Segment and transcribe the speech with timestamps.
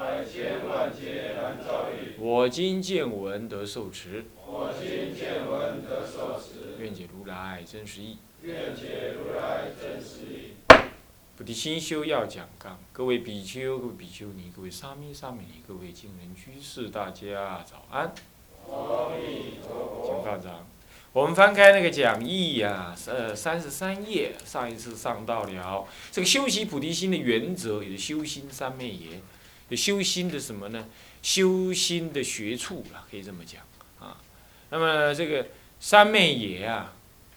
[0.00, 2.14] 百千万劫难遭遇。
[2.18, 8.16] 我今见闻得受持，我今见闻得受持，愿解如来真实义。
[8.40, 10.52] 愿解如来真实义。
[11.36, 18.10] 菩提心修要讲纲，各位比丘、各位比丘尼、各位沙弥、沙弥尼、各位敬人居士，大家早安。
[18.64, 20.66] 请放掌。
[21.12, 29.20] 我们翻开那个讲义呀、呃，三十三页，上一次上到了这个修习菩提心的原则，也是修心三昧耶，
[29.76, 30.86] 修心的什么呢？
[31.22, 33.62] 修心的学处啦，可以这么讲
[33.98, 34.16] 啊。
[34.70, 36.94] 那么这个三昧耶啊，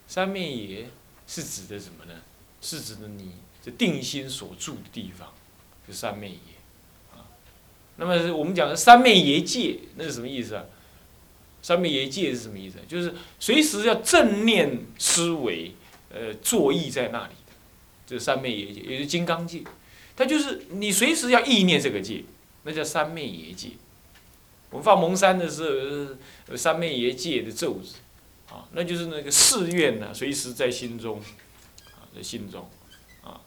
[0.08, 0.90] 三昧耶
[1.28, 2.22] 是指的什么呢？
[2.62, 3.32] 是指的你
[3.62, 5.34] 这定心所住的地方，
[5.88, 6.38] 就三昧耶
[7.14, 7.28] 啊。
[7.98, 10.64] 那么我们讲的三昧耶界，那是什么意思啊？
[11.62, 12.78] 三昧耶界是什么意思？
[12.88, 15.74] 就是随时要正念思维，
[16.10, 17.54] 呃，作意在那里的，
[18.06, 19.62] 这三昧耶界，也就是金刚界，
[20.16, 22.24] 它就是你随时要意念这个界，
[22.64, 23.72] 那叫三昧耶界。
[24.70, 27.96] 我们放蒙山的时候，三昧耶界的咒子，
[28.50, 32.68] 啊，那就是那个誓愿呢、随时在心中，啊，在心中，
[33.24, 33.42] 啊，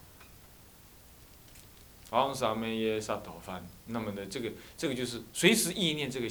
[2.10, 6.28] 昂三昧耶萨陀梵，那么呢，这个这个就是随时意念这个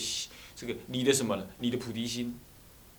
[0.56, 1.46] 这个你的什么呢？
[1.60, 2.40] 你的菩提心，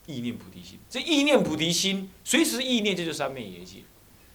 [0.04, 0.78] 意念菩提心。
[0.90, 3.78] 这意念菩提心，随时意念，这就是三昧耶界。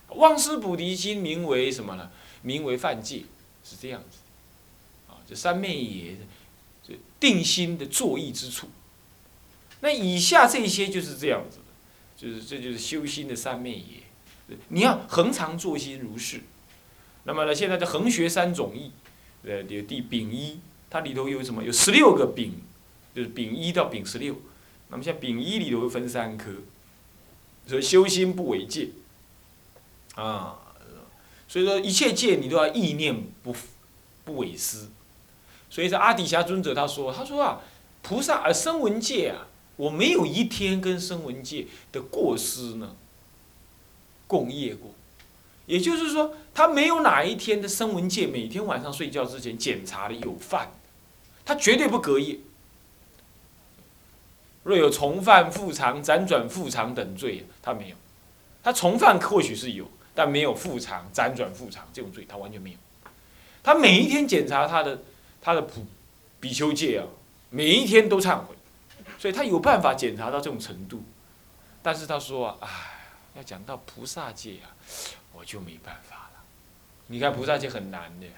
[0.09, 2.09] 忘失菩提心名为什么呢？
[2.41, 3.23] 名为犯戒，
[3.63, 4.17] 是这样子。
[5.09, 6.15] 啊，这三昧也，
[6.87, 8.69] 这定心的作意之处。
[9.81, 11.63] 那以下这些就是这样子的，
[12.15, 14.57] 就是这就是修心的三昧也。
[14.69, 16.41] 你要恒常作心如是。
[17.23, 18.91] 那么呢，现在的恒学三种义，
[19.43, 20.59] 呃，有第丙一，
[20.89, 21.63] 它里头有什么？
[21.63, 22.53] 有十六个丙。
[23.13, 24.33] 就是丙一到丙十六，
[24.87, 26.49] 那么像丙一里头会分三科，
[27.67, 28.87] 所以修心不违戒，
[30.15, 30.60] 啊，
[31.51, 33.53] 所以说一切戒你都要意念不
[34.23, 34.87] 不违失，
[35.69, 37.59] 所以说阿底峡尊者他说，他说啊，
[38.01, 42.95] 菩萨啊声闻戒啊，我没有一天跟声闻戒的过失呢
[44.27, 44.91] 共业过，
[45.65, 50.71] 也就是说，他没有哪一天的声闻戒每天晚上睡觉之前检查的有犯，
[51.43, 52.39] 他绝对不隔夜。
[54.63, 57.95] 若有重犯、复偿、辗转复偿等罪，他没有。
[58.63, 62.77] 他重犯或许是有，但没有复偿、辗转复偿这种罪，他完全没有。
[63.63, 64.99] 他每一天检查他的
[65.41, 65.85] 他的普
[66.39, 67.05] 比丘戒啊，
[67.49, 68.55] 每一天都忏悔，
[69.17, 71.03] 所以他有办法检查到这种程度。
[71.83, 72.69] 但是他说啊，哎，
[73.35, 74.69] 要讲到菩萨戒啊，
[75.33, 76.43] 我就没办法了。
[77.07, 78.33] 你看菩萨戒很难的呀，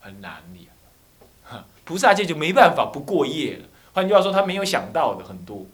[0.00, 1.64] 很难的呀。
[1.84, 3.64] 菩萨戒就没办法不过夜了。
[3.92, 5.66] 换句话说，他没有想到的很多，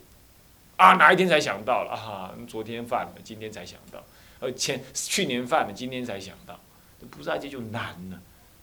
[0.76, 2.34] 啊，哪一天才想到了啊？
[2.48, 4.02] 昨天犯了，今天才想到，
[4.41, 6.60] 呃，前去年犯了，今天才想到，
[7.10, 8.21] 菩萨戒就难了。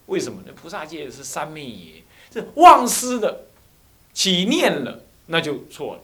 [0.07, 0.53] 为什么呢？
[0.55, 3.47] 菩萨戒是三昧耶，这忘失的
[4.13, 6.01] 起念了，那就错了，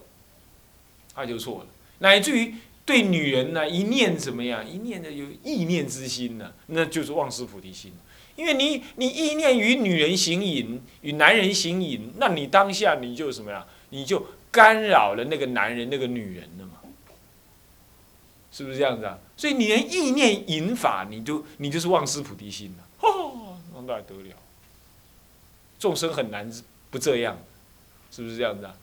[1.16, 1.66] 那就错了，
[2.00, 4.68] 乃至于对女人呢，一念怎么样？
[4.68, 7.92] 一念的有意念之心呢，那就是忘失菩提心。
[8.34, 13.66] 因为你你意念与女人行淫，与男人行淫，那你当下你就什么呀？
[13.90, 16.80] 你就干扰了那个男人、那个女人了嘛？
[18.52, 19.18] 是不是这样子啊？
[19.36, 22.84] 所以你连意念引法，你就你就是忘失菩提心了。
[23.00, 24.36] 哦，那还得了？
[25.78, 26.48] 众生很难
[26.90, 27.38] 不这样，
[28.10, 28.74] 是不是这样子啊？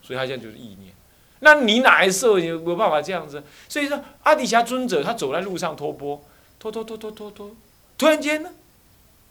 [0.00, 0.94] 所以他现在就是意念。
[1.40, 3.42] 那你哪一次有没有办法这样子？
[3.68, 6.22] 所以说阿底峡尊者他走在路上托钵，
[6.58, 7.50] 托托托托托托。
[7.98, 8.50] 突然间呢，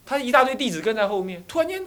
[0.06, 1.44] 他一大堆弟子跟在后面。
[1.48, 1.86] 突然间，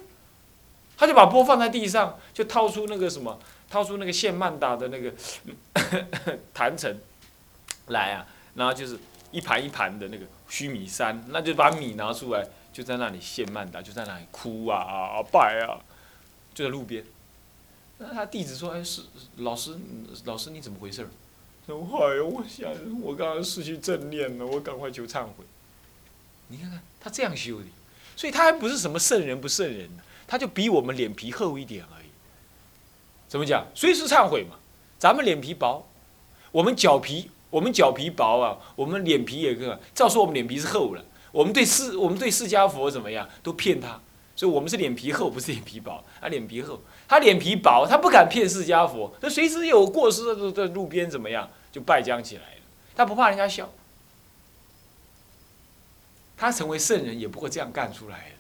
[0.97, 3.41] 他就把钵放在地上，就掏出那个什么，
[3.71, 5.13] 掏出那个现曼达的那个
[6.55, 6.97] 坛城
[7.89, 8.99] 来啊，然后就是
[9.31, 15.81] 一盘一盘的那个须弥山，那就把米拿出来，就在那里现曼达，就在那里哭啊啊拜啊，
[16.55, 17.05] 就在路边。
[17.99, 19.03] 那他弟子说：“哎，是
[19.37, 19.77] 老师，
[20.25, 21.09] 老师你怎么回事？”
[21.67, 25.45] 说：“哎呀，我想我刚刚失去正念了，我赶快求忏悔。”
[26.49, 27.67] 你看看他这样修的，
[28.17, 29.89] 所以他还不是什么圣人不圣人
[30.33, 32.07] 他就比我们脸皮厚一点而已。
[33.29, 33.67] 怎么讲？
[33.75, 34.57] 随时忏悔嘛。
[34.99, 35.87] 咱们脸皮薄，
[36.51, 39.79] 我们脚皮，我们脚皮薄啊，我们脸皮也个。
[39.95, 43.29] 照说我们脸皮是厚了，我们对释，我们对释迦佛怎么样？
[43.43, 44.01] 都骗他，
[44.35, 46.03] 所以我们是脸皮厚，不是脸皮薄。
[46.19, 49.15] 他脸皮厚，他脸皮薄，他不敢骗释迦佛。
[49.21, 52.61] 他随时有过失的在路边怎么样，就败将起来了。
[52.97, 53.71] 他不怕人家笑。
[56.39, 58.37] 他成为圣人也不会这样干出来的。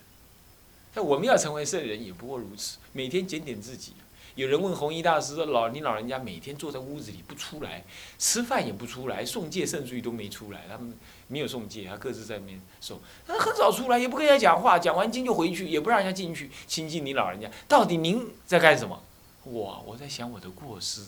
[0.94, 3.94] 那我们要成为圣人也不过如此，每天检点自己。
[4.34, 7.84] 有人问弘一大师说：“老你老人家每天坐在屋子里不出来，
[8.18, 10.94] 吃饭也不出来，送戒圣序都没出来，他们
[11.28, 12.98] 没有送戒，他各自在那边送。
[13.26, 17.50] 他很少出来，也不跟人家讲话，讲完经就回去，也不让人家进去亲近你老人家。
[17.68, 19.02] 到底您在干什么？
[19.44, 21.02] 哇，我在想我的过失，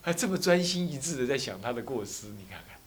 [0.00, 2.78] 还这么专心一致的在想他的过失，你看看，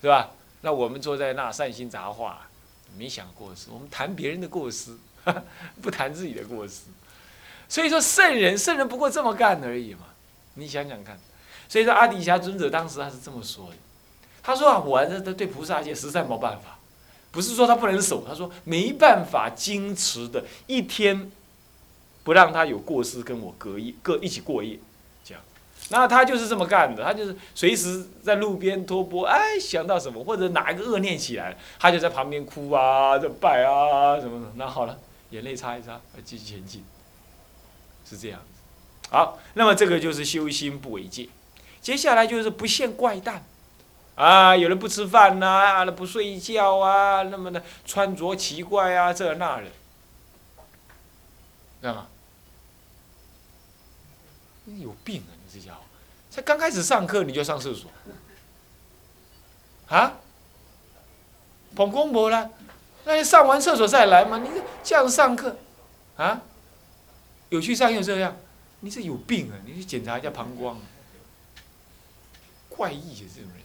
[0.00, 0.32] 是吧？
[0.62, 2.45] 那我们坐在那善心杂话，
[2.96, 4.96] 没想过失，我们谈别人的过失，
[5.82, 6.82] 不谈自己的过失。”
[7.68, 10.06] 所以说圣人，圣人不过这么干而已嘛，
[10.54, 11.18] 你想想看。
[11.68, 13.76] 所以说阿底峡尊者当时他是这么说的，
[14.42, 16.78] 他说啊，我这这对菩萨戒实在没办法，
[17.32, 21.28] 不是说他不能守，他说没办法矜持的一天，
[22.22, 24.78] 不让他有过失跟我隔夜各一起过夜，
[25.90, 34.52] 那他就是这么干的，他就是随时在路边托钵，哎，想到什么或者哪一个恶念起来他就在旁边哭啊，这拜啊什么的。
[34.56, 34.98] 那好了，
[35.30, 36.84] 眼泪擦一擦，继续前进。
[38.08, 41.28] 是这样子，好，那么这个就是修心不违戒。
[41.80, 43.44] 接下来就是不现怪诞，
[44.16, 49.64] 啊，有人不吃饭呐，不睡觉啊，那么呢，穿着奇怪啊，这那的，
[51.80, 52.08] 干嘛？
[54.64, 55.30] 你有病啊！
[55.58, 55.80] 这家伙，
[56.30, 57.90] 才刚开始上课你就上厕所，
[59.88, 60.18] 啊？
[61.74, 62.50] 捧公婆了，
[63.04, 64.38] 那你上完厕所再来嘛？
[64.38, 64.48] 你
[64.82, 65.56] 这样上课，
[66.16, 66.42] 啊？
[67.50, 68.36] 有去上又这样，
[68.80, 69.54] 你是有病啊！
[69.64, 70.78] 你去检查一下膀胱，
[72.68, 73.62] 怪异啊，这种人。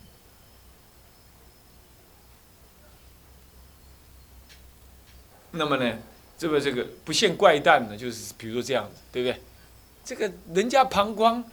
[5.51, 5.97] 那么呢，
[6.37, 9.41] 这个这个不现怪诞呢，就是比如说这样子，对不对？
[10.03, 11.43] 这个人家膀胱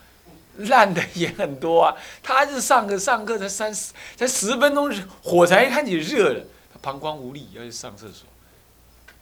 [0.58, 8.26] 烂的也很多啊，他是上课上课才三十才十分钟，火柴开始热了，他膀胱无力要去上厕所。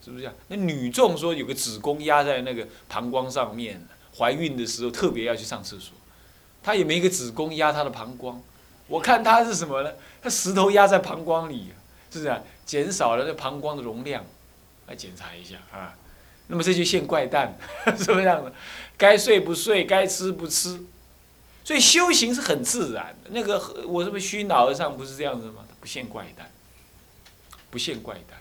[0.04, 0.34] 是不是这样？
[0.46, 3.84] 那女众说有个子宫压在那个膀胱上面，
[4.16, 5.94] 怀孕的时候特别要去上厕所。
[6.62, 8.40] 她也没个子宫压她的膀胱，
[8.86, 9.90] 我看她是什么呢？
[10.22, 11.72] 她石头压在膀胱里，
[12.12, 12.40] 是不是啊？
[12.64, 14.24] 减少了那膀胱的容量，
[14.86, 15.92] 来检查一下啊。
[16.46, 17.58] 那么这就现怪诞，
[17.98, 18.52] 是不是这样的？
[18.96, 20.80] 该睡不睡，该吃不吃。
[21.66, 23.30] 所以修行是很自然的。
[23.30, 23.58] 那个
[23.88, 25.64] 我这么虚脑和尚不是这样子吗？
[25.80, 26.48] 不限怪诞，
[27.72, 28.38] 不限怪诞。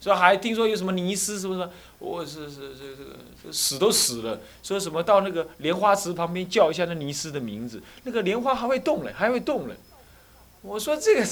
[0.00, 1.68] 说还听说有什么尼斯，是不是？
[1.98, 4.40] 我是是这这个死都死了。
[4.62, 9.74] 说什么到那个莲花池旁边叫一下那尼斯的名字，那个莲花还会动嘞，还会动嘞。
[10.62, 11.26] 我说这个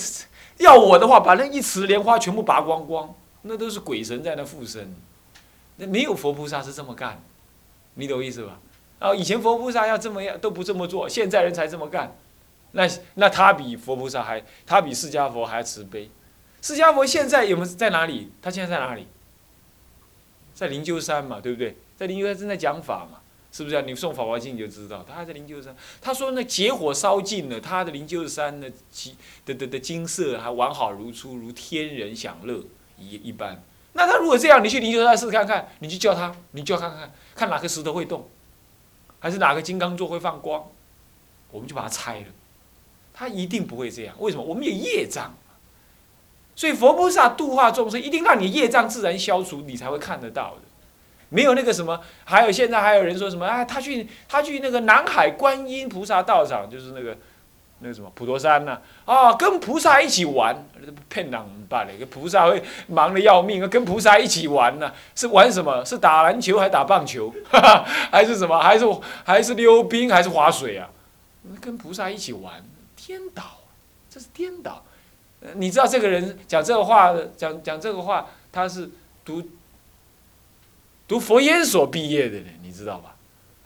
[0.59, 4.95] 要我的话，把那一池莲花全部拔光光，那都是鬼神在那附身。
[5.77, 7.23] 那没有佛菩萨是这么干，
[7.95, 8.59] 你懂意思吧？
[8.99, 12.17] 啊，以前佛菩萨要这么样都不这么做，现在人才这么干。
[12.73, 16.11] 那那他比佛菩萨还，他比释迦佛还慈悲。
[16.63, 18.33] 释迦佛现在有没有在哪里？
[18.41, 19.07] 他现在在哪里？
[20.55, 21.77] 在灵鹫山嘛，对不对？
[21.97, 23.19] 在灵鹫山正在讲法嘛，
[23.53, 23.83] 是不是啊？
[23.85, 25.77] 你送《法华经》你就知道，他还在灵鹫山。
[26.01, 32.61] 他说那劫火烧尽了，他的灵鹫山的金的的的金色还完好如初，如天人享乐
[32.99, 33.63] 一一般。
[33.93, 38.29] 那他如果这样，你去灵鹫山试试看看，你去叫他，你叫看看，看哪个石头会动，
[39.25, 40.63] 还是哪个金刚座会放光，
[41.51, 42.27] 我们就把它拆了。
[43.15, 44.43] 它一定不会这样，为什么？
[44.43, 45.33] 我们有业障。
[46.55, 50.61] 所以佛菩萨度化众生，一定让你业障自然消除，你才会看得到的。
[51.31, 53.65] 没有那个什么，还有现在还有人说什么啊？
[53.65, 57.17] 他去他去那个南海观音菩萨道场，就是那个
[57.85, 60.67] 那个什么普陀山呐啊，跟菩萨一起玩，
[61.11, 61.93] 骗人罢了。
[61.99, 64.91] 个菩萨会忙得要命，跟菩萨一起玩呢？
[65.15, 65.85] 是玩什么？
[65.85, 67.31] 是打篮球还打棒球？
[68.11, 68.59] 还是什么？
[68.59, 68.87] 还是
[69.23, 70.89] 还是溜冰还是划水啊？
[71.61, 72.65] 跟菩萨一起玩，
[72.97, 73.43] 颠倒，
[74.09, 74.83] 这是颠倒。
[75.57, 78.91] 你知道这个人讲这个话，讲讲这个话，他是
[79.27, 79.43] 读
[81.07, 83.15] 读佛研所毕业的人，你知道吧？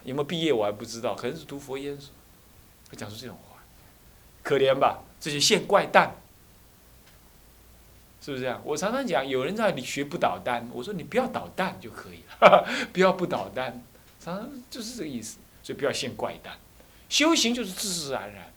[0.03, 2.11] 有没有毕业我还不知道，可能是读佛研所，
[2.91, 3.48] 会讲出这种话，
[4.49, 5.03] 可怜吧？
[5.21, 6.17] 这些现怪诞，
[8.23, 8.63] 是不是这样？
[8.65, 13.85] 我常常讲，有人在你学不捣蛋，我说你不要捣蛋就可以了， 不要不捣蛋，
[14.19, 16.55] 常常就是这个意思，所以不要现怪诞，
[17.11, 18.51] 修行就是自自然然，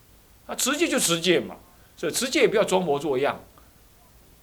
[0.46, 1.58] 啊，持戒就持戒嘛。
[1.98, 3.44] 所以持戒也不要装模作样，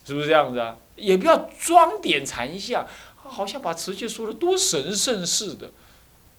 [0.04, 0.76] 是不是这样子啊？
[0.96, 2.86] 也不要装点禅相，
[3.16, 5.70] 好像把持戒说的多神圣似的。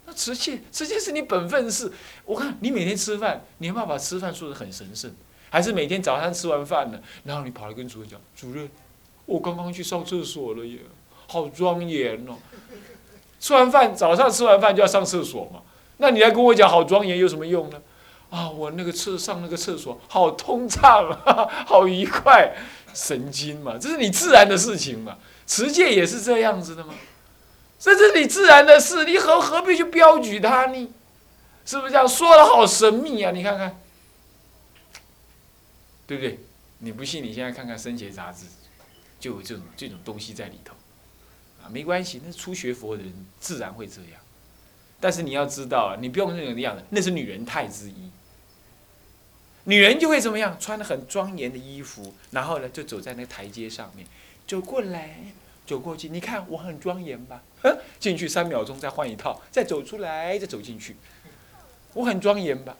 [0.09, 1.91] 那持戒，持戒是你本分事。
[2.25, 5.13] 我看你每天吃饭，你有没有把吃饭说的很神圣？
[5.51, 8.67] 还是每天早上吃完饭了，然后你跑来跟主任讲：“主任，
[9.27, 10.79] 我刚刚去上厕所了耶，
[11.27, 12.37] 好庄严哦。
[13.39, 15.61] 吃完饭，早上吃完饭就要上厕所嘛，
[15.97, 17.79] 那你来跟我讲好庄严有什么用呢？
[18.31, 22.55] 啊，我那个厕上那个厕所好通畅啊， 好愉快，
[22.95, 25.19] 神经嘛，这是你自然的事情嘛。
[25.45, 26.95] 持戒也是这样子的吗？
[27.79, 30.93] 这是你自然的事，你何何必去标举它呢？
[31.65, 33.31] 是不是这样说的好神秘啊？
[33.31, 33.79] 你看看，
[36.05, 36.39] 对不对？
[36.79, 38.45] 你不信，你现在看看《生前杂志》，
[39.19, 40.73] 就有这种这种东西在里头。
[41.61, 44.21] 啊，没关系，那初学佛的人自然会这样。
[44.99, 48.09] 但是你要知道啊，你不用那种样子，那是女人态之一。
[49.65, 50.57] 女人就会怎么样？
[50.59, 54.07] 穿的很庄严的衣服，然后呢，就走在那个台阶上面，
[54.47, 55.17] 走过来，
[55.69, 56.09] 走过去。
[56.09, 57.43] 你看我很庄严吧？
[57.99, 60.95] 进去三秒钟，再换一套，再走出来，再走进去。
[61.93, 62.75] 我很庄严吧？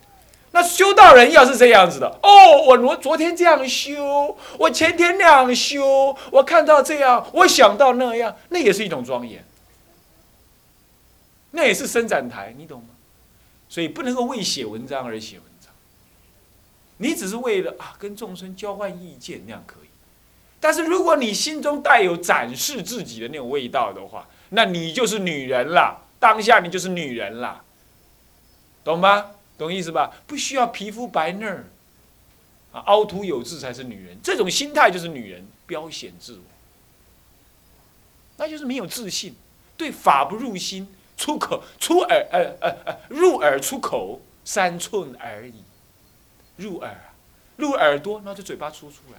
[0.52, 2.28] 那修道人要是这样子的，哦，
[2.66, 9.44] 我昨昨天这样修，我前天那样修，我看到这样，我想到那样，那也是一种庄严，
[11.52, 12.88] 那也是伸展台，你懂吗？
[13.68, 15.72] 所以不能够为写文章而写文章，
[16.96, 19.89] 你只是为了啊跟众生交换意见那样可以，
[20.60, 27.64] 但是如果你心中带有展示自己的那种味道的话，那你就是女人了，当下你就是女人了，
[28.84, 29.30] 懂吗？
[29.56, 30.12] 懂意思吧？
[30.26, 31.64] 不需要皮肤白嫩，
[32.72, 34.18] 啊，凹凸有致才是女人。
[34.22, 36.42] 这种心态就是女人标显自我，
[38.36, 39.34] 那就是没有自信，
[39.76, 45.62] 对法不入心，出口出耳呃呃呃入耳出口三寸而已，
[46.56, 46.96] 入耳
[47.56, 49.18] 入耳朵，那就嘴巴出出来，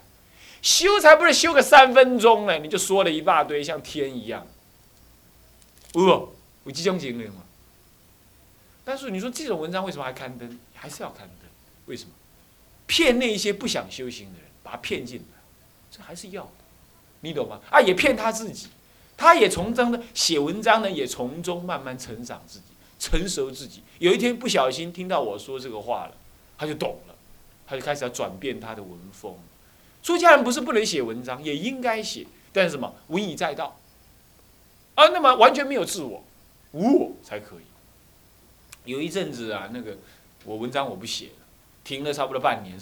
[0.62, 4.46] 修才不是修个三分钟呢，你就说了一大堆，像天一样，
[5.94, 6.30] 哦，
[6.66, 7.44] 有这种经历吗？
[8.84, 10.60] 但是你说这种文章为什么还刊登？
[10.74, 11.50] 还是要刊登？
[11.86, 12.12] 为什么？
[12.86, 15.40] 骗那一些不想修行的人，把他骗进来，
[15.90, 16.52] 这还是要的，
[17.22, 17.60] 你懂吗？
[17.72, 18.68] 啊，也骗他自己，
[19.16, 22.66] 他也从中呢写文章呢，也从中慢慢成长自己，
[23.00, 23.82] 成熟自己。
[24.00, 26.16] 有一天不小心听到我说这个话了，
[26.58, 27.16] 他就懂了，
[27.66, 29.36] 他就开始要转变他的文风。
[30.04, 32.94] 出家人不是不能写文章，也应该写，但是什么？
[33.08, 33.80] 文以载道。
[34.96, 36.24] 啊，那么完全没有自我，
[36.72, 37.64] 无我才可以。
[38.84, 39.98] 有一阵子啊，那个
[40.44, 41.46] 我文章我不写了，
[41.84, 42.78] 停了差不多半年、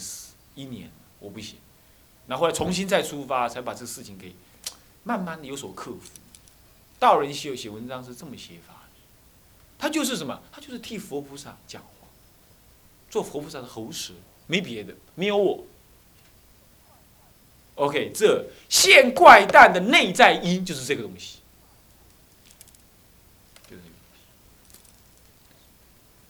[0.54, 1.56] 一年，我不写。
[2.26, 4.34] 然后来重新再出发，才把这事情给
[5.04, 6.10] 慢慢的有所克服。
[6.98, 8.88] 道人写写文章是这么写法，
[9.78, 10.40] 他就是什么？
[10.50, 12.08] 他就是替佛菩萨讲话，
[13.08, 14.14] 做佛菩萨的喉舌，
[14.46, 15.64] 没别的，没有我。
[17.80, 21.38] OK，这现怪诞的内在因就是这个东西。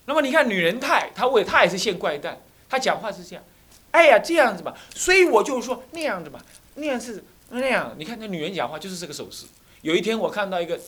[0.06, 3.44] 那么你看女人态，她为她也是现怪诞，她讲话是这样，
[3.90, 6.40] 哎呀这样子吧，所以我就说那样子吧，
[6.76, 7.94] 那样是那样。
[7.98, 9.46] 你看那女人讲话就是这个手势。
[9.82, 10.78] 有一天我看到一个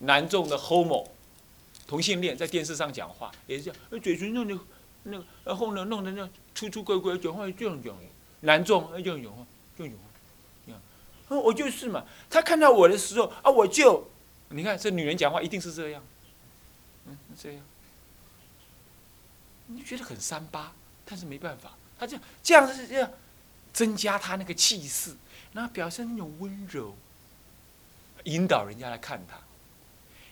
[0.00, 1.06] 男众的 homo
[1.86, 4.58] 同性恋在电视上讲话，也是这样，嘴唇弄的，
[5.04, 7.94] 那个然后呢弄得那粗粗怪怪，讲话这样讲。
[8.40, 9.44] 男众这样讲话，
[9.76, 10.07] 这样讲话，
[11.36, 14.08] 我就是嘛，他看到我的时候啊，我就，
[14.50, 16.02] 你看这女人讲话一定是这样，
[17.06, 17.60] 嗯，这样。
[19.66, 20.72] 你觉得很三八，
[21.04, 23.10] 但是没办法，他这样这样是这样，
[23.72, 25.14] 增加他那个气势，
[25.52, 26.96] 然后表现那种温柔，
[28.24, 29.36] 引导人家来看他。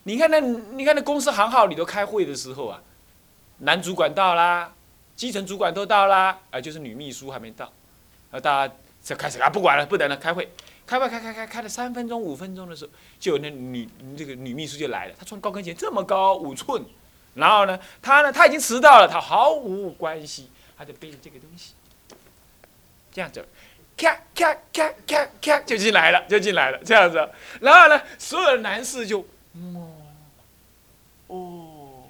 [0.04, 2.82] 你看那，你看那公司行号里头开会的时候啊，
[3.58, 4.72] 男主管到啦，
[5.14, 7.70] 基层主管都到啦，啊，就是女秘书还没到，
[8.30, 10.50] 啊，大家就开始啊，不管了，不等了，开会，
[10.86, 16.84] 开吧开开开开了三分钟五分钟的时候，就有那女这个女秘书就来了，她穿高跟鞋这么高五寸。
[17.34, 21.74] 然后呢，她呢，她已经迟到了，她毫无关系，她就背着这个东西，
[23.12, 23.44] 这样子，
[23.96, 27.28] 咔咔咔咔咔就进来了，就进来了，这样子。
[27.60, 29.20] 然后呢，所有的男士就，
[29.74, 29.92] 哦，
[31.26, 32.04] 哦，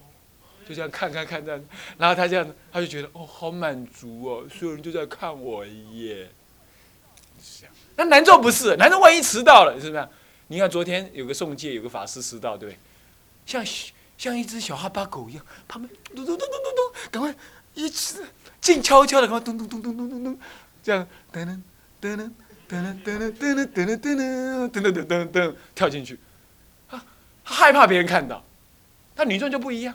[0.69, 1.65] 就这样看看看这样，
[1.99, 6.29] 然后他这样子，他就觉得哦，好满足哦，所有人都在看我耶。
[7.97, 10.09] 那男众不是，男众万一迟到了，是不是？
[10.49, 12.79] 你看昨天有个送戒，有个法师迟到，对不对？
[13.47, 13.65] 像。
[14.19, 17.35] 像一只小哈巴狗一样，旁边咚咚咚咚咚咚，赶快
[17.75, 18.25] 一直
[18.63, 20.39] 静悄悄的，赶快咚咚咚咚咚咚咚，
[20.83, 21.61] 这样噔噔
[22.01, 22.33] 噔噔
[22.73, 26.19] 噔噔噔噔噔噔噔噔噔噔噔噔跳进去，
[26.89, 27.05] 啊，
[27.45, 28.43] 害怕别人看到，
[29.17, 29.95] 那女众就不一样，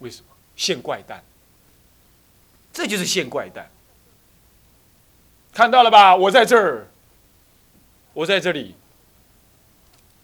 [0.00, 0.26] 为什么？
[0.56, 1.24] 现怪诞，
[2.70, 3.70] 这就是现怪诞，
[5.52, 6.16] 看到了吧？
[6.16, 6.88] 我在这儿，
[8.14, 8.74] 我在这里，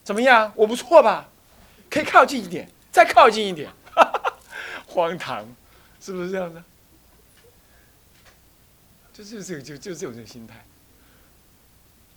[0.03, 0.53] 怎么样？
[0.57, 1.29] 我不错吧？
[1.91, 3.71] 可以靠近一点，再靠近一点，
[4.89, 5.47] 荒唐，
[6.01, 6.65] 是不是这样的？
[9.13, 10.65] 就是这个，就就这种心态，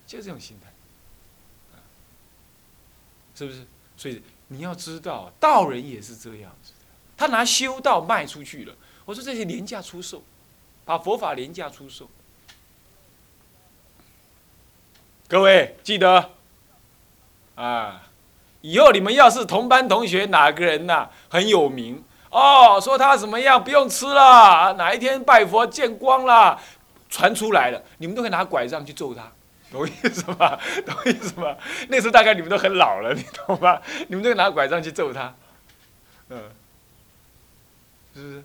[0.07, 0.71] 就这种心态。
[3.33, 3.65] 是不是？
[3.97, 6.73] 所以你要知道，道人也是这样子，
[7.17, 8.75] 他拿修道卖出去了。
[9.05, 10.23] 我说这些廉价出售，
[10.85, 12.09] 把佛法廉价出售。
[15.31, 16.31] 各位记得
[17.55, 18.03] 啊，
[18.59, 26.59] 以后你们要是同班同学哪个人呐很有名哦，说他怎么样不用吃了，哪一天拜佛见光了，
[27.09, 29.31] 传出来了，你们都可以拿拐杖去揍他。
[29.71, 30.59] 懂意思吗？
[30.85, 31.55] 懂意思吗？
[31.87, 33.81] 那时候大概你们都很老了，你懂吗？
[34.09, 35.33] 你们都可以拿拐杖去揍他，
[36.27, 36.43] 嗯，
[38.13, 38.43] 是不是？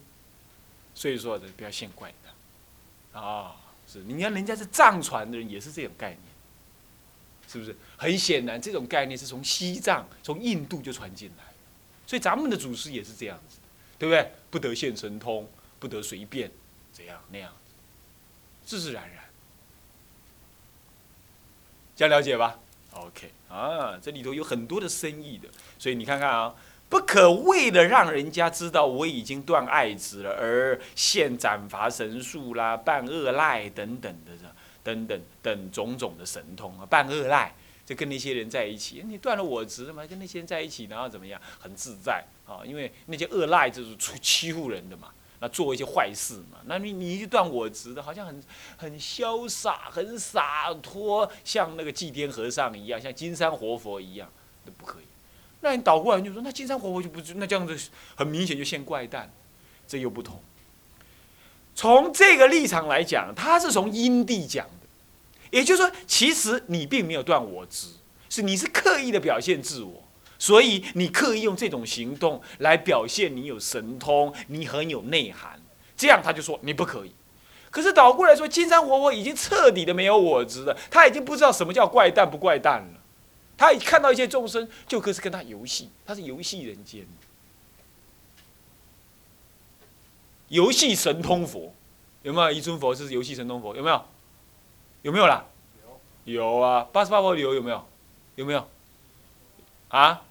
[0.95, 3.57] 所以说的不要见怪的，啊，
[3.88, 6.21] 是，你看人家是藏传的人也是这种概念，
[7.56, 7.76] 是不是？
[7.96, 11.44] 很显然，这种概念是从西藏、从印度就传进来，
[12.06, 13.58] 所以咱们的祖师也是这样子，
[13.98, 14.30] 对不对？
[14.50, 15.48] 不得现神通，
[15.78, 16.50] 不得随便
[16.92, 17.52] 怎样那样，
[18.64, 19.25] 自自然然。
[21.94, 22.58] 这样了解吧
[22.92, 25.48] ？OK 啊，这里头有很多的深意的，
[25.78, 26.54] 所以你看看啊，
[26.90, 34.44] 不可为了让人家知道我已经断爱子了，而现斩伐神术啦、办恶赖等等的这，
[34.87, 37.52] 等等等种种的神通啊，办恶赖
[37.85, 45.09] 就跟那些人在一起，你断了我职了嘛，跟那些人在一起，然后怎么样，很自在啊，因为那些恶赖就是出欺负人的嘛。
[45.38, 46.59] 那做一些坏事嘛？
[46.64, 48.43] 那你你一断我职的，好像很
[48.78, 54.33] 很潇洒、很洒脱，像那个祭天和尚一样，像金山活佛一样，
[54.64, 55.05] 那不可以。
[55.61, 59.31] 那你倒过来就说，那金山活佛就不那这样子，很明显就现怪诞，
[59.87, 60.40] 这又不同。
[61.76, 64.88] 从这个立场来讲，他是从因地讲的，
[65.50, 67.88] 也就是说，其实你并没有断我执，
[68.30, 70.02] 是你是刻意的表现自我。
[70.38, 75.61] 所以你刻意用这种行动来表现你有神通，你很有内涵，
[75.97, 77.12] 这样他就说你不可以。
[77.71, 83.00] 可是倒过来说，金山活佛已经彻底的没有我执了，他已经不知道什么叫怪诞不怪诞了。
[83.56, 87.07] 他一看到一些众生，就可是跟他游戏，他是游戏人间，
[90.48, 91.72] 游戏神通佛，
[92.26, 93.76] 有没有一尊佛是游戏神通佛？
[93.76, 94.04] 有没有？
[95.02, 95.44] 有没有啦？
[96.24, 96.34] 有。
[96.34, 97.86] 有啊，八十八佛里有没有？
[98.34, 98.68] 有没有？
[99.90, 100.24] 啊！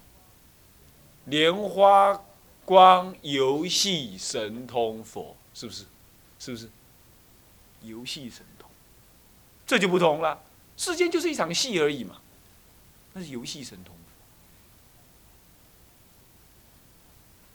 [1.24, 2.22] 莲花
[2.66, 5.86] 光游戏神通佛，是不是？
[6.38, 6.68] 是不是？
[7.80, 8.68] 游戏神通，
[9.66, 10.42] 这就不同了。
[10.76, 12.16] 世间就是一场戏而已嘛，
[13.14, 13.94] 那是游戏神通，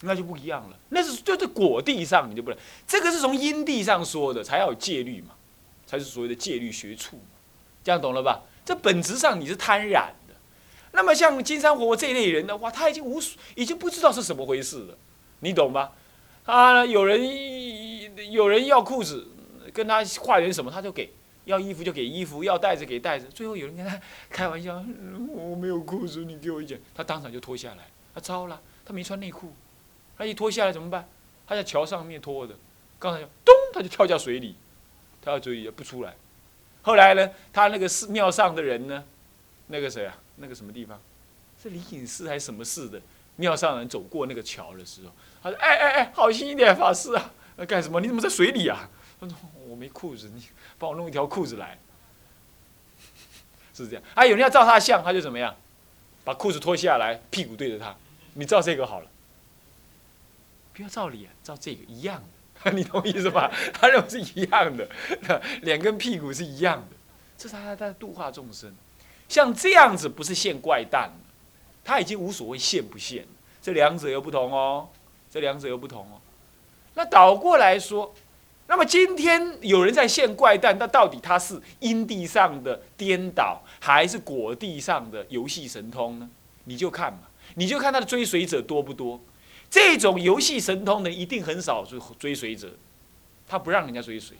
[0.01, 0.77] 那就不一样了。
[0.89, 2.59] 那是就是果地上，你就不能。
[2.87, 5.35] 这个是从因地上说的，才要有戒律嘛，
[5.85, 7.23] 才是所谓的戒律学处嘛。
[7.83, 8.43] 这样懂了吧？
[8.63, 10.13] 这本质上你是贪染。
[10.93, 14.97] 那么像金山活佛这一类人的话，他已经无所，已经不知道是什么回事了，
[15.39, 15.93] 你懂吧？
[16.43, 19.25] 啊，有人有人要裤子，
[19.73, 21.09] 跟他化缘什么，他就给；
[21.45, 23.25] 要衣服就给衣服，要袋子给袋子。
[23.33, 23.97] 最后有人跟他
[24.29, 24.83] 开玩笑
[25.31, 29.53] ：“我没有裤子，你给我一件。”他当场就脱下来，他糟了，他没穿内裤，
[30.21, 31.09] 他一脱下来怎么办？
[31.47, 32.53] 他在桥上面脱的，
[32.99, 34.55] 刚才咚，他就跳下水里，
[35.19, 36.13] 他要注意不出来。
[36.83, 39.03] 后来呢，他那个寺庙上的人呢，
[39.65, 40.15] 那个谁啊？
[40.35, 41.01] 那个什么地方，
[41.59, 43.01] 是灵隐寺还是什么寺的
[43.35, 47.31] 庙上人走过那个桥的时候，他说：“哎哎哎，好心一点，法师啊，
[47.67, 47.99] 干什么？
[47.99, 48.87] 你怎么在水里啊？”
[49.19, 49.35] 他说
[49.67, 50.45] ：“我没裤子，你
[50.77, 51.79] 帮我弄一条裤子来。
[53.73, 54.03] ”是这样。
[54.13, 55.55] 还有人要照他的相，他就怎么样，
[56.23, 57.95] 把裤子脱下来，屁股对着他，
[58.35, 59.07] 你照这个好了。
[60.81, 62.19] 不要照脸，照这个一样
[62.63, 63.51] 的， 你懂意思吧？
[63.71, 64.89] 他认为是一样的，
[65.61, 66.95] 脸跟屁股是一样的，
[67.37, 68.73] 这是他在度化众生。
[69.29, 71.15] 像这样子不是现怪诞了，
[71.83, 73.27] 他已经无所谓现不现，
[73.61, 74.89] 这两者又不同哦，
[75.29, 76.19] 这两者又不同哦。
[76.95, 78.11] 那倒过来说，
[78.65, 86.27] 那么今天有人在现怪诞，那到底他是因地上的颠倒，还是果地上的游戏神通呢？
[86.63, 87.19] 你就看嘛，
[87.53, 89.21] 你就看他的追随者多不多。
[89.71, 92.71] 这种游戏神通的一定很少追追随者，
[93.47, 94.37] 他不让人家追随，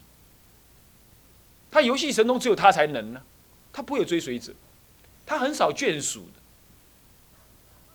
[1.72, 3.24] 他游戏神通只有他才能呢，
[3.74, 4.54] 他不会有追随者。
[5.26, 6.28] 他很少眷属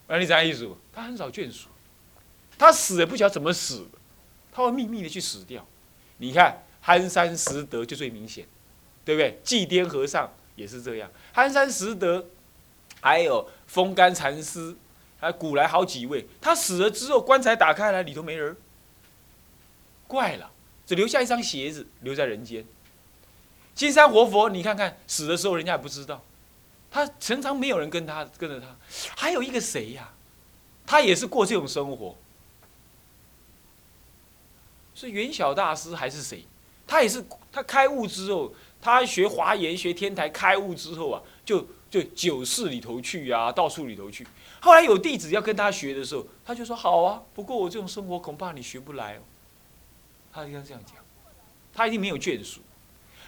[0.09, 0.67] 的，啊，你怎样意思？
[0.91, 1.69] 他很少眷属，
[2.57, 3.99] 他死也不晓得怎么死的，
[4.51, 5.67] 他会秘密的去死掉。
[6.17, 8.47] 你看憨山拾得就最明显，
[9.05, 9.39] 对不对？
[9.45, 12.25] 祭颠和尚也是这样，憨山拾得，
[13.03, 14.75] 还有风干禅师，
[15.27, 18.57] 还古来好几位，他死了之后，棺材打开来里头没人，
[20.07, 20.51] 怪了，
[20.87, 22.65] 只留下一双鞋子留在人间。
[23.75, 26.23] 金山活佛，你看看死的时候，人家也不知道。
[26.91, 28.67] 他常常没有人跟他跟着他，
[29.17, 30.13] 还有一个谁呀？
[30.87, 32.17] 他也是过这种生活，
[34.95, 36.47] 是元晓大师还是谁？
[36.87, 39.05] 他也是他开悟之后，他。
[39.05, 44.25] 学华严、学天台开悟之后啊，就就九寺里头去啊，到处里头去。
[44.67, 49.21] 后来有弟子要跟他学的时候，他就说好啊，不过我这种生活恐怕你学不来哦。
[50.33, 50.97] 他应该这样讲，
[51.73, 52.61] 他一定没有眷属。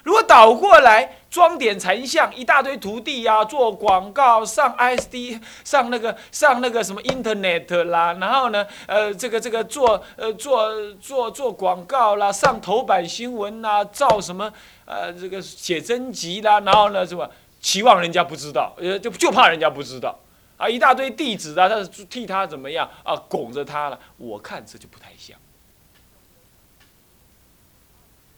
[0.03, 14.53] 如果倒过来装点禅像，一大堆徒弟呀，做广告，上 ISD，上那个上那个什么 Internet 啦，然后呢，呃，这个这个做呃做做做广告啦，上头版新闻啦，造什么
[14.87, 20.19] 呃这个写真集啦，然后呢什么期望人家不知道，呃就就怕人家不知道
[20.59, 25.39] 啊，一大堆弟子啊，他是替他怎么样啊，拱着他了，我看这就不太像。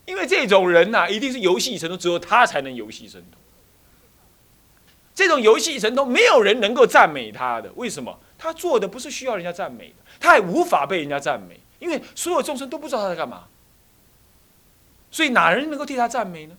[0.07, 3.41] 因为这种人呐，一定是游戏神通，只有他才能游戏神通。
[5.15, 7.73] 这种游戏神通，没有人能够赞美他的。
[7.75, 8.19] 为什么？
[8.39, 13.45] 他做的不是需要人家赞美的，他也无法被人家赞美，因为所有众生都不知道他在干嘛。
[15.11, 16.57] 所以哪人能够替他赞美呢？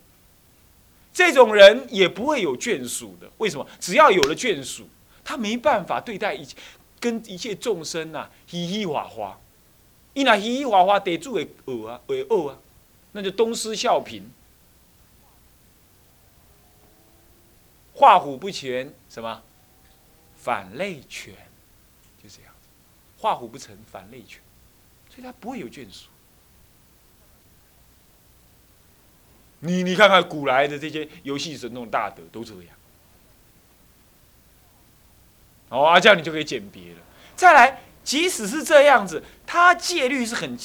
[1.14, 3.30] 这种人也不会有眷属的。
[3.38, 3.68] 为什么？
[3.80, 4.88] 只要有了眷属，
[5.24, 6.56] 他没办法对待一切，
[7.00, 9.40] 跟一切众生呐嘻嘻哈哈。
[10.14, 12.58] 伊那嘻嘻哈哈，得住会恶啊，会恶啊。
[13.14, 14.24] 那就东施效颦，
[17.94, 19.44] 画虎不全，什么
[20.38, 21.34] 反类犬，
[22.24, 22.54] 就这样，
[23.18, 24.42] 画虎不成反类犬，
[25.10, 26.08] 所以他不会有眷属。
[29.60, 32.76] 你你看看古来的这些游戏神通大德都这样，
[35.72, 37.00] 哦，啊，这样你就可以鉴别了。
[37.36, 40.56] 再来，即使是这样子，他戒律是很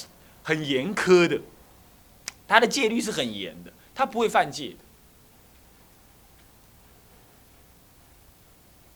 [0.42, 1.40] 很严苛的。
[2.48, 4.76] 他的戒律是很严的，他不会犯戒的。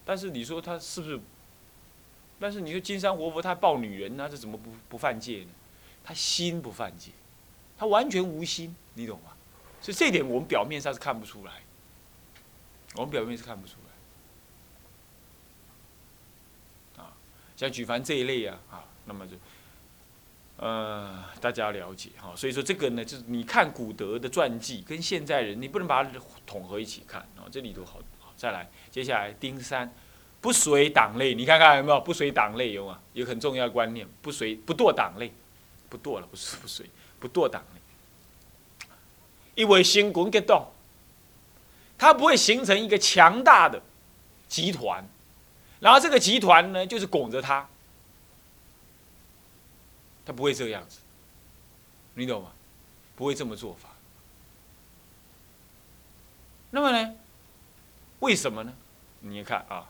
[0.05, 1.20] 但是你说他是不是？
[2.38, 5.51] 但是你说金山活佛他抱女人，他这怎么不不犯戒呢？
[6.03, 7.12] 他心不犯戒，
[7.79, 9.33] 他完全无心，你懂吗？
[9.81, 11.53] 所以这点我们表面上是看不出来，
[12.94, 13.75] 我们表面是看不出
[16.96, 17.03] 来。
[17.03, 17.12] 啊，
[17.61, 19.37] 像举凡这一类啊，啊，那么就。
[20.57, 26.11] 呃，大家了解哈，所以说这个呢，就是你看古德的传记跟现在人，你不能把它
[26.46, 27.44] 统合一起看哦。
[27.51, 29.90] 这里头好，好再来，接下来丁三，
[30.40, 32.99] 不随党类，你看看有没有不随党类有吗？
[33.12, 35.31] 有很重要的观念，不随不堕党类，
[35.90, 36.87] 不堕了，不是不随，
[37.18, 38.87] 不堕党类，
[39.55, 40.66] 因为新滚给动，
[41.96, 43.81] 它不会形成一个强大的
[44.46, 45.03] 集团，
[45.81, 47.69] 然后这个集团呢，就是拱着他。
[50.25, 51.01] 他不会这个样子，
[52.14, 52.53] 你懂吗？
[53.16, 53.88] 不会这么做法。
[56.71, 57.14] 那么呢？
[58.21, 58.73] 为什么呢？
[59.21, 59.88] 你看啊，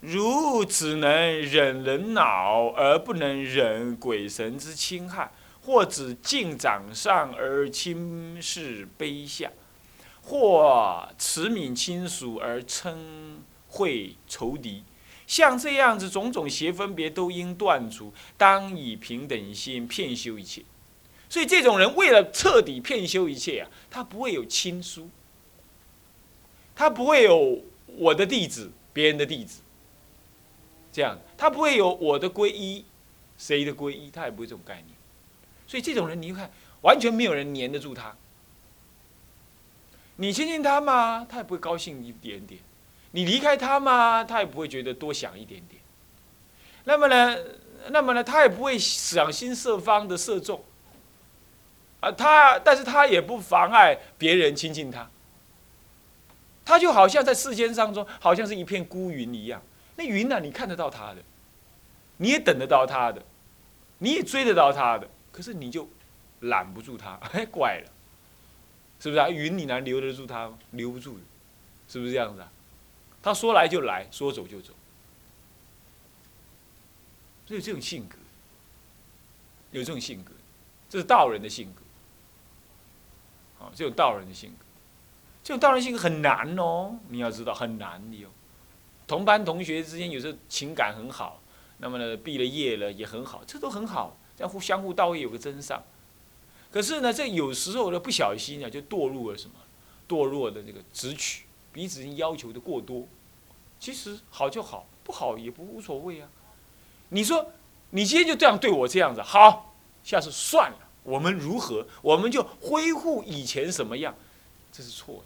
[0.00, 1.10] 如只能
[1.42, 5.30] 忍人恼而不能忍鬼神之侵害，
[5.62, 9.50] 或只敬掌上而轻视卑下，
[10.22, 14.84] 或慈悯亲属而称会仇敌。
[15.30, 20.60] 像这样子，种种邪分别都应断除，当以平等心骗修一切。
[21.28, 25.08] 所以这种人为了彻底骗修一切啊，他不会有亲疏，
[26.74, 29.60] 他不会有我的弟子，别人的弟子，
[30.90, 32.84] 这样，他不会有我的皈依，
[33.38, 34.88] 谁的皈依，他也不会这种概念。
[35.68, 38.16] 所以这种人，你看，完全没有人黏得住他。
[40.16, 42.60] 你亲近他嘛，他也不会高兴一点点。
[43.12, 45.80] 你离开他嘛，他也不会觉得多想一点点。
[46.84, 47.36] 那么呢，
[47.88, 50.64] 那么呢，他也不会想心设方的射中。
[52.00, 55.10] 啊，他，但是他也不妨碍别人亲近他。
[56.64, 59.60] 他就好像在世间当中，好像是一片孤云一样。
[59.96, 61.16] 那云呢，你看得到他的，
[62.18, 63.22] 你也等得到他的，
[63.98, 65.88] 你也追得到他的，可是你就
[66.40, 67.90] 揽不住他， 哎，怪了，
[69.00, 69.28] 是不是啊？
[69.28, 70.58] 云你能留得住他吗？
[70.70, 71.18] 留不住，
[71.88, 72.50] 是不是这样子啊？
[73.22, 74.72] 他说来就来，说走就走，
[77.46, 78.16] 所以这种性格，
[79.72, 80.32] 有这种性格，
[80.88, 81.82] 这是道人的性格。
[83.62, 84.64] 啊，这种道人的性格，
[85.44, 88.30] 这种道人性格很难哦，你要知道很难的哦。
[89.06, 91.42] 同班同学之间有时候情感很好，
[91.76, 95.84] 那么呢，毕了业了也很好，这都很好，这样互相互道义有个真上。
[96.70, 99.56] 可是呢，这有时候呢不小心啊，就堕入了什么？
[100.08, 101.44] 堕落的这个直取。
[101.72, 103.06] 彼此要求的过多，
[103.78, 106.28] 其实好就好，不好也不无所谓啊。
[107.10, 107.52] 你说
[107.90, 111.86] 你今天就这样对我这样子，好，下次算了，我们如何？
[112.02, 114.14] 我们就恢复以前什么样？
[114.72, 115.24] 这是错的，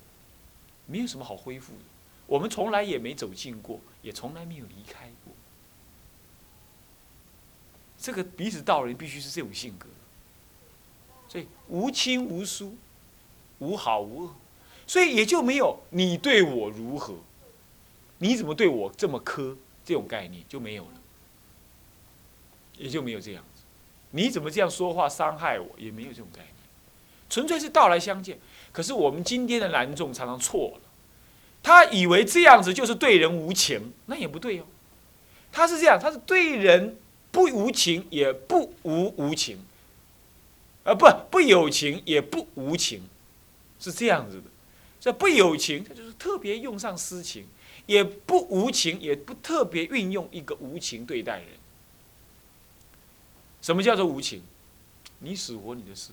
[0.86, 1.80] 没有什么好恢复的。
[2.26, 5.34] 我们从来也没走近过，也从来没有离开过。
[7.98, 9.86] 这个彼此道人必须是这种性格，
[11.28, 12.76] 所以无亲无疏，
[13.58, 14.34] 无好无恶。
[14.86, 17.14] 所以也就没有你对我如何，
[18.18, 20.90] 你怎么对我这么苛这种概念就没有了，
[22.78, 23.62] 也就没有这样子。
[24.10, 26.54] 你怎么这样说话伤害我，也没有这种概念，
[27.28, 28.38] 纯粹是道来相见。
[28.72, 30.80] 可是我们今天的男众常常错了，
[31.62, 34.64] 他以为这样子就是对人无情，那也不对哦。
[35.50, 36.96] 他是这样，他是对人
[37.30, 39.58] 不无情，也不无无情，
[40.84, 43.02] 呃，不不有情，也不无情，
[43.78, 44.44] 是这样子的。
[45.04, 47.44] 这不有情，他就是特别用上私情；
[47.84, 51.48] 也不无情，也不特别运用一个无情对待人。
[53.60, 54.42] 什么叫做无情？
[55.18, 56.12] 你死活你的事。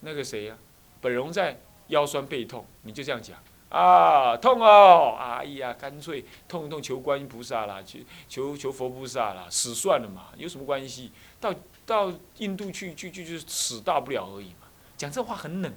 [0.00, 0.56] 那个谁呀？
[1.02, 3.36] 本荣在腰酸背痛，你就这样讲
[3.68, 7.98] 啊，痛哦，哎呀，干脆痛一痛，求观音菩萨啦，求
[8.30, 11.12] 求求佛菩萨啦，死算了嘛，有什么关系？
[11.38, 14.68] 到到印度去去去，就死大不了而已嘛。
[14.96, 15.70] 讲这话很冷。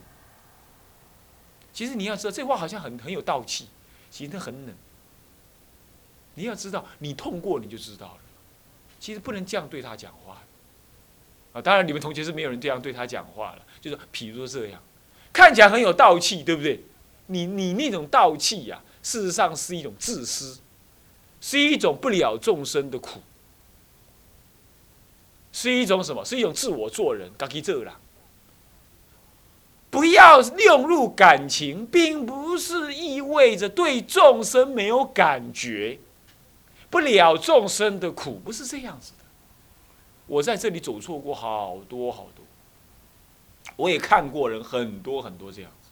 [1.76, 3.68] 其实你要知道，这话好像很很有道气，
[4.10, 4.74] 其实很冷。
[6.36, 8.20] 你要知道，你痛过你就知道了。
[8.98, 10.42] 其实不能这样对他讲话。
[11.52, 14.82] 啊，当然你们同学是没有人这样对他讲话了，就是譬如说这样。
[15.34, 16.80] 看起来很有道气，对不对？
[17.28, 20.60] 你你那种道气呀，事实上是一种自私，
[21.42, 23.22] 是一种不了众生的苦，
[25.52, 26.24] 是一种什么？
[26.24, 28.00] 是一种自我做人，自己做啦。
[29.96, 35.98] 不要用入感情，并不是意味着对众生没有感觉，
[36.90, 39.24] 不了众生的苦，不是这样子的。
[40.28, 42.44] 我在这里走错过好多好多。
[43.78, 45.85] 我也看过人很多很多这样子。